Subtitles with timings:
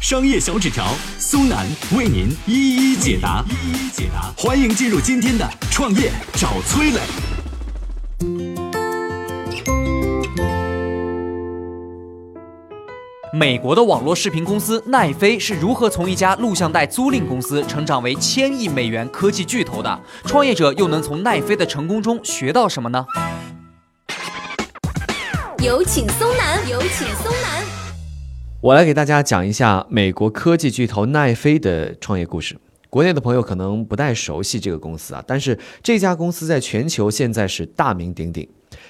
[0.00, 4.32] 商业小纸条苏南为您一一解答，一一解答。
[4.34, 7.00] 欢迎进入今天的创业找崔磊。
[13.34, 20.00] 美国的网络视频公司奈飞是如何从一家录像带租赁公司成长为千亿美元科技巨头的？
[20.24, 23.04] 创业者又能从奈飞的成功中学到什么呢？
[25.58, 27.59] 有请松南，有请松南。
[28.62, 32.54] 我来给大家讲一下美国科技巨头奈飞的创业故事。
[32.90, 38.46] 国内的朋友可能不太熟悉这个公司啊，但是这家公司在全球现在是大名鼎鼎。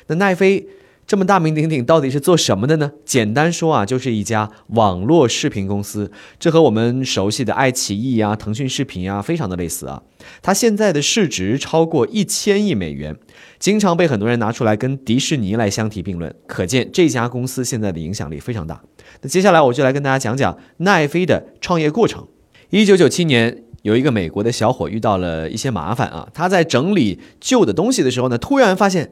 [0.09, 0.67] 那奈飞
[1.11, 2.93] 这么大名鼎鼎，到底是做什么的呢？
[3.05, 6.09] 简单说啊，就是一家网络视频公司。
[6.39, 10.05] 这和我们熟悉的爱奇艺啊、腾讯视频啊，非常的类似啊。
[10.41, 13.17] 它现在的市值超过一千亿美元。
[13.59, 18.81] 经常被很多人拿出来跟迪士尼来相提并论，可见这家公司现在的影响力非常大。
[19.23, 22.25] 那接下来我就来跟大家讲讲奈飞的创业过程。
[22.69, 29.11] 一九九七年，有一个美国的小伙遇到了一些麻烦啊，他在整理旧的东西的时候呢，突然发现，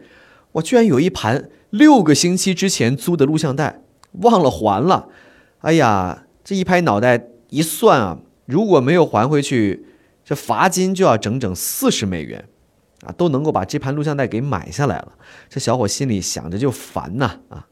[0.58, 5.08] 我居然有一盘六个星期之前租的录像带忘了还了。
[5.58, 9.86] 哎呀，这一拍脑袋一算啊，如果没有还回去，
[10.24, 12.48] 这罚金就要整整四十美元。
[13.06, 15.12] 啊，都能够把这盘录像带给买下来了，
[15.48, 17.68] 这小伙心里想着就烦呐啊！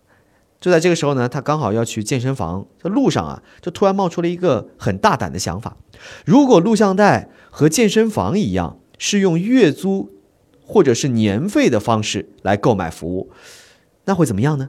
[0.61, 5.77] 就在这个时候呢，他刚好要去健身房，这路上啊，就突然冒出了一个很大胆的想法：
[6.25, 10.13] 如果录像带和健身房一样，是用月租
[10.67, 13.31] 或者是年费的方式来购买服务，
[14.05, 14.69] 那会怎么样呢？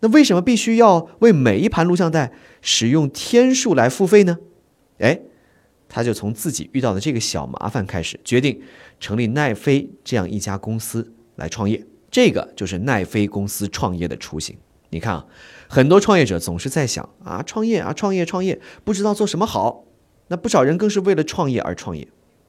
[0.00, 4.38] 那为什么必须要为每一盘录像带使用天数来付费呢？
[4.98, 5.20] 哎。
[5.88, 8.60] 他就从自己遇到的这个小麻烦开始，决定
[8.98, 11.86] 成立奈飞这样一家公司来创业。
[12.10, 14.56] 这个就是奈飞公司创业的雏形。
[14.90, 15.24] 你看啊，
[15.68, 19.84] 很多创业者总是在想啊，创业啊，创业，创业，不知道做什么好。
[20.26, 22.08] 那不少人更是为了创业而创业，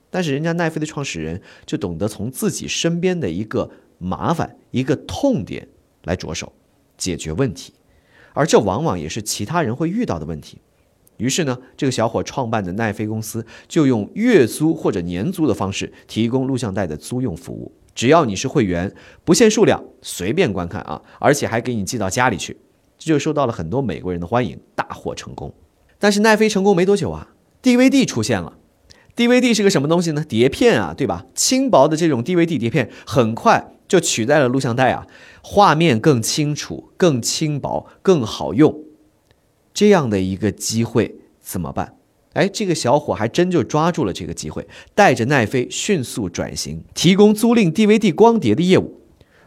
[0.09, 5.67] 但是人家奈飞的创始人就懂得从自己身边的一个麻烦、一个痛点
[6.03, 6.53] 来着手
[6.97, 7.73] 解决问题，
[8.33, 10.59] 而这往往也是其他人会遇到的问题。
[11.17, 17.71] 于是呢，这个小伙创办的奈飞公司就用月租或者年租的方式提供录像带的租用服务。
[17.95, 18.93] 只要你是会员，
[19.25, 22.55] 不限数量，随便观看啊，而且还给你寄到家里去，
[22.99, 25.51] 这就受到了很多美国人的欢迎，大获成功。
[25.97, 28.53] 但是奈飞成功没多久啊，DVD 出现了。
[29.17, 30.23] DVD 是个什么东西呢？
[30.29, 31.25] 碟片啊，对吧？
[31.33, 35.07] 轻薄的这种 DVD 碟片很快就取代了录像带啊，
[35.41, 38.83] 画面更清楚、更轻薄、更好用。
[39.73, 41.95] 这样的一个机会怎么办？
[42.33, 49.01] 哎，这个小伙还真就抓住了这个机会，带着奈飞迅速转型，提供租赁 DVD 光碟的业务。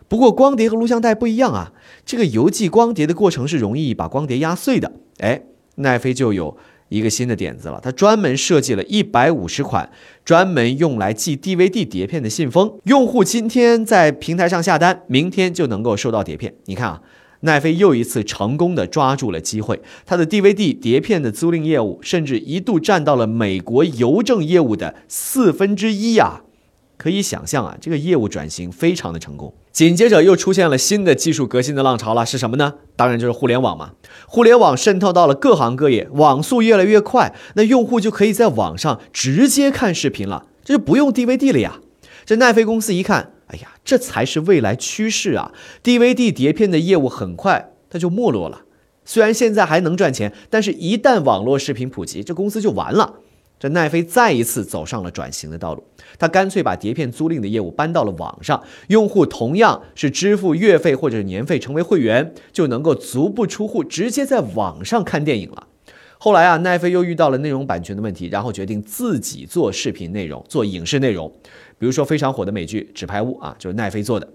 [0.09, 1.73] 不过，光碟和录像带不一样啊，
[2.05, 4.91] 这个邮寄光碟的过程是容易把光碟压碎的。
[5.19, 5.43] 哎，
[5.77, 6.57] 奈飞就有
[6.91, 9.91] 一个新的点子了，它专门设计了一百五十款
[10.25, 16.55] 专门用来寄 DVD 碟片的信封，用户今天在平台上下单，明天就能够收到碟片。
[16.67, 17.01] 你看啊。
[17.43, 26.43] 奈飞又一次成功的抓住了机会，它的 DVD 碟片的租赁业务甚至一度占到了美国邮政业务的四分之一呀！
[27.01, 29.55] 可以想象啊，这个业务转型非常的成功。
[29.73, 32.75] 紧接着又出现了新的技术革新的浪潮了，是什么呢？
[32.95, 33.93] 当然就是互联网嘛！
[34.27, 41.81] 互联网渗透到了各行各业，网速越来越快，那用户就可以在网上直接看视频了，这就不用 DVD 了呀！
[42.27, 43.33] 这奈飞公司一看。
[43.47, 45.53] 哎呀，这才是未来趋势啊
[45.83, 48.61] ！DVD 碟片的业务很快它就没落了。
[49.05, 53.15] 虽然现在还能赚钱，但是一旦网络视频普及，这公司就完了。
[53.61, 55.85] 这奈飞再一次走上了转型的道路，
[56.19, 65.69] 他干脆把碟片租赁的业务搬到了网上，用户同样是支付月费或者年费成为会员，就能够足不出户直接在网上看电影了。
[66.17, 71.31] 后来啊，奈飞又遇到了内容版权的问题，然后决定自己做视频内容，做影视内容。
[71.79, 74.27] 比如说非常火的美剧《纸牌屋》啊，就是奈飞做的。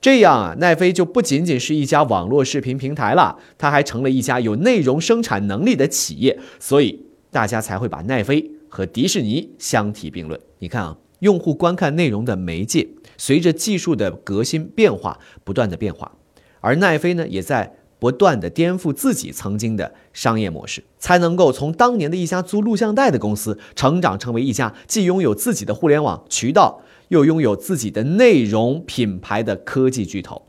[0.00, 6.38] 这样啊，奈飞就不仅仅是一家网络视频平台了，它还成了一家有内容生产能力的企业。
[6.58, 10.40] 所以大家才会把奈飞和迪士尼相提并论。
[10.58, 16.12] 你看啊，用户观看内容的媒介随着技术的革新变化不断的变化，
[16.60, 17.76] 而奈飞呢，也在。
[17.98, 30.42] 不断的颠覆自己曾经的商业模式，才能够从当年的一家租录像带的公司，成长成为一家既拥有自己的互联网渠道，又拥有自己的内容品牌的科技巨头。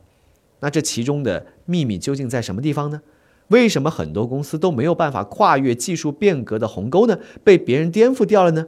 [0.60, 3.02] 那这其中的秘密究竟在什么地方呢？
[3.50, 7.18] 为什么很多公司都没有办法跨越技术变革的鸿沟呢？
[7.46, 8.68] 被别人颠覆掉了呢？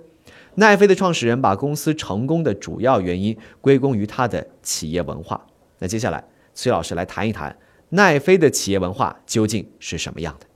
[0.55, 5.45] 奈飞的创始人把公司成功的主要原因归功于他的企业文化。
[5.79, 6.23] 那接下来，
[6.53, 7.57] 崔老师来谈一谈
[7.89, 10.47] 奈飞的企业文化究竟是什么样的？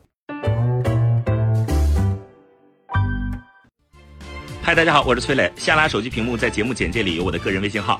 [4.61, 5.51] 嗨，大家好，我是崔磊。
[5.57, 7.99] 下拉手机屏幕，在节目简介里有我的个人微信号。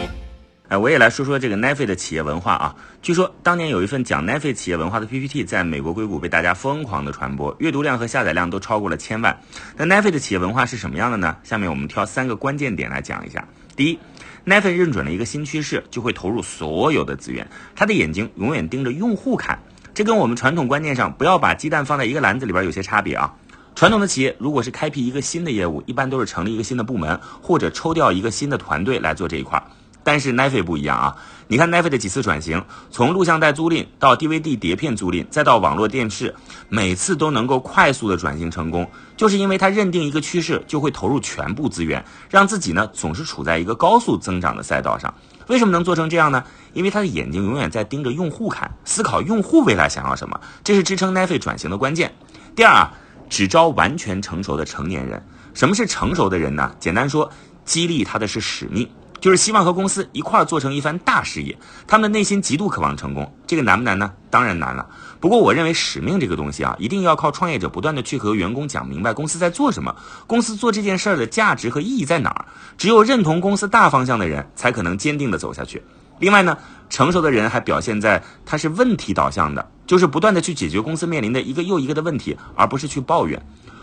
[0.71, 2.73] 哎，我也来说说这个奈飞的企业文化啊。
[3.01, 9.37] 据说当年有一份讲奈飞企业文化的 PPT，在美国硅谷被大家疯狂的传播，阅读量和下载量都超过了千万。
[9.75, 11.35] 那奈飞的企业文化是什么样的呢？
[11.43, 13.45] 下面我们挑三个关键点来讲一下。
[13.75, 13.99] 第一，
[14.45, 17.45] 奈飞认准了一个新趋势，就会投入所有的资源，
[17.75, 19.59] 他的眼睛永远盯着用户看。
[19.93, 23.35] 这跟我们传统观念上不要把鸡蛋放在一个篮子里边有些差别啊。
[23.75, 29.61] 传统的企业如果是开辟一个新的业务，一般都是成立一个新的部门，或者抽调一个新的团队来做这一块。
[30.03, 31.15] 但是奈飞不一样啊！
[31.47, 36.33] 你看奈飞的几次转型，从录像带租赁到 DVD 碟片租赁，再到网络电视，
[36.69, 45.13] 每次都能够快速的转型成功，就是因为他认定一个趋势，就会投入全部资源，让自己呢总是处在一个高速增长的赛道上。
[45.47, 46.43] 为什么能做成这样呢？
[46.73, 52.13] 因为他的眼睛永远在盯着用户看，思考用户未来想要什么，这是支撑奈飞转型的关键。
[52.55, 52.93] 第二啊，
[53.29, 55.21] 只招完全成熟的成年人。
[55.53, 56.73] 什么是成熟的人呢？
[56.79, 57.29] 简单说，
[57.65, 58.89] 激励他的是使命。
[59.21, 61.55] 就是希望和公司一块儿做成一番大事业，
[61.87, 64.11] 他们的内心极度渴望成功，这个难不难呢？
[64.31, 64.85] 当然难了。
[65.19, 69.95] 不过我认为使命这个东西啊，一定要靠创业者不断的去和员工讲明白公司在做什么，
[70.25, 72.45] 公司做这件事儿的价值和意义在哪儿。
[72.79, 75.83] 只有认同公司大方向的人，才可能坚定的走下去。
[76.17, 76.57] 另外呢，
[76.89, 83.39] 成熟的人还表现在他是问题导向的，就是不断的去解决公司面临的一个又一个的问题，而不是去抱怨。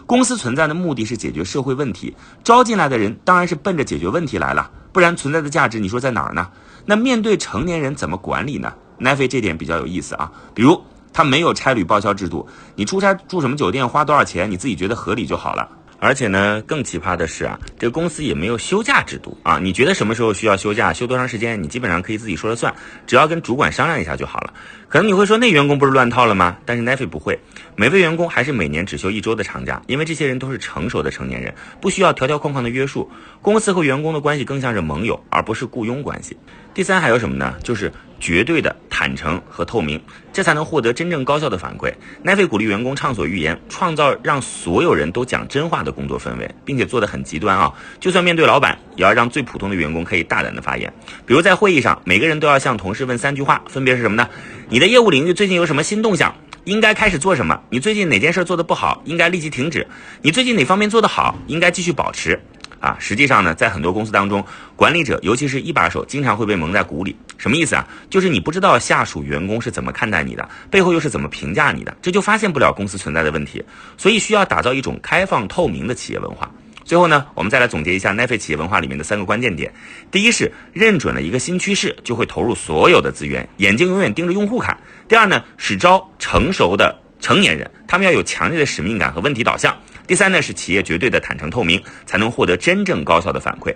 [0.07, 6.49] 公司存在的目的是解决社会问题，招进来的人当然是奔着解决问题来了，不然存在的价值你说在哪儿呢？
[6.87, 8.73] 那面对成年人怎么管理呢？
[8.99, 10.83] 奈飞这点比较有意思啊，比如
[11.13, 15.69] 他没有差旅报销制度，你出差住什么酒店花多少钱，你自己觉得合理就好了。
[16.01, 22.73] 而且呢，更奇葩的是啊，这个公司也没有休假制度啊，你觉得什么时候需要休假，休多长时间，你基本上可以自己说了算，
[23.07, 24.55] 只要跟主管商量一下就好了。
[24.89, 26.57] 可能你会说，那员工不是乱套了吗？
[26.65, 27.39] 但是奈飞不会，
[27.75, 33.11] 每位员工还是每年只休一周的长假，因为这些人都是成熟的成年人，不需要条条框框的约束。
[33.43, 36.37] 公司和员工的关系更像是盟友，而不是雇佣关系。
[36.75, 37.57] 第三还有什么呢？
[37.65, 40.03] 就是绝对的坦诚和透明，
[40.33, 41.95] 这才能获得真正高效的反馈。
[42.21, 47.73] 奈飞鼓励员工畅所欲言，创造让所有人都讲真话的工作氛围，并且做得很极端啊！
[48.01, 50.93] 就算面对老板，也要让最普通的员工可以大胆的发言。
[51.25, 54.29] 比如在会议上，每个人都要向同事问三句话，分别是什么呢？
[54.69, 56.35] 你的业务领域最近有什么新动向？
[56.65, 57.57] 应该开始做什么？
[57.71, 59.01] 你最近哪件事做得不好？
[59.05, 59.87] 应该立即停止。
[60.23, 61.39] 你最近哪方面做得好？
[61.47, 62.41] 应该继续保持。
[62.81, 64.45] 啊，实际上呢，在很多公司当中，
[64.77, 67.17] 管理者尤其是一把手，经常会被蒙在鼓里。
[67.37, 67.87] 什么意思啊？
[68.11, 73.65] 就是你不知道下属员工是怎么看待你的，背后又是怎么评价你的，这就发现不了公司存在的问题。
[73.97, 76.51] 所以需要打造一种开放透明的企业文化。
[76.85, 79.73] 最后呢，我们再来总结一下奈飞企业文化里面的三个关键点：
[80.11, 84.75] 第一是认准了一个新趋势，就会投入所有的资源，眼睛永远盯着用户看；
[85.07, 89.77] 第二呢，是招成熟的成年人，他们要有强烈的使命感和问题导向。
[90.09, 93.75] 第三呢，是企业绝对的坦诚透明，才能获得真正高效的反馈。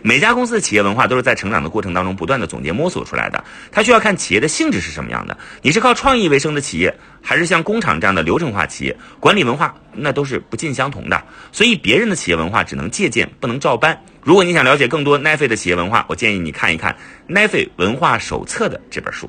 [0.00, 3.44] 每家公司的企业文化都是在成长的过程当中不断的总结摸索出来的。
[3.70, 5.36] 它需要看企业的性质是什么样的。
[5.60, 8.96] 你是靠创意为生的企业，还是像工厂这样的流程化企业？
[9.20, 11.22] 管理文化那都是不尽相同的。
[11.52, 14.02] 所以别人的企业文化只能借鉴，不能照搬。
[14.22, 16.92] 如果你想了解更多奈飞的企业文化，我建议你看一看
[17.26, 19.28] 《奈飞文化手册》的这本书。